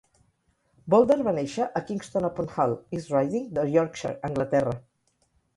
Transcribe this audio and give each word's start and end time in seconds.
Bolder 0.93 1.17
va 1.27 1.33
néixer 1.35 1.67
a 1.79 1.83
Kingston 1.91 2.27
upon 2.31 2.49
Hull, 2.55 2.73
East 2.99 3.13
Riding 3.17 3.47
de 3.59 3.67
Yorkshire, 3.77 4.19
Anglaterra. 4.31 4.79